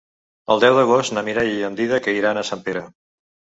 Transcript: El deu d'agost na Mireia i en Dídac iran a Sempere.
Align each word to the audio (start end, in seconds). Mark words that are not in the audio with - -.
El 0.55 0.63
deu 0.63 0.77
d'agost 0.79 1.13
na 1.17 1.23
Mireia 1.29 1.53
i 1.61 1.69
en 1.69 1.79
Dídac 1.83 2.11
iran 2.17 2.43
a 2.43 2.47
Sempere. 2.51 2.85